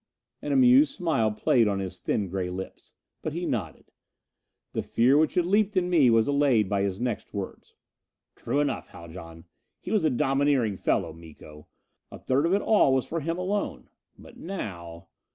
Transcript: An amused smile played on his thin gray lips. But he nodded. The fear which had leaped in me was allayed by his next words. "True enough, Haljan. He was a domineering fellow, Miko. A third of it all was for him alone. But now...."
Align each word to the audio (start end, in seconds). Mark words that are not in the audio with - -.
An 0.41 0.51
amused 0.51 0.95
smile 0.95 1.31
played 1.31 1.67
on 1.67 1.77
his 1.77 1.99
thin 1.99 2.27
gray 2.27 2.49
lips. 2.49 2.95
But 3.21 3.33
he 3.33 3.45
nodded. 3.45 3.91
The 4.73 4.81
fear 4.81 5.15
which 5.15 5.35
had 5.35 5.45
leaped 5.45 5.77
in 5.77 5.91
me 5.91 6.09
was 6.09 6.27
allayed 6.27 6.67
by 6.67 6.81
his 6.81 6.99
next 6.99 7.35
words. 7.35 7.75
"True 8.35 8.61
enough, 8.61 8.87
Haljan. 8.87 9.45
He 9.79 9.91
was 9.91 10.03
a 10.03 10.09
domineering 10.09 10.75
fellow, 10.75 11.13
Miko. 11.13 11.67
A 12.11 12.17
third 12.17 12.47
of 12.47 12.53
it 12.55 12.63
all 12.63 12.95
was 12.95 13.05
for 13.05 13.19
him 13.19 13.37
alone. 13.37 13.91
But 14.17 14.37
now...." 14.37 15.07